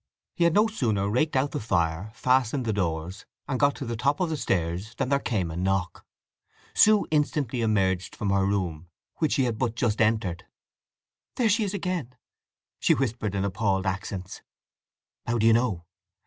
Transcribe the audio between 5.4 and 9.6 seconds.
a knock. Sue instantly emerged from her room, which she had